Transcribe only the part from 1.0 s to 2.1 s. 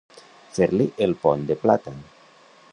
el pont de plata.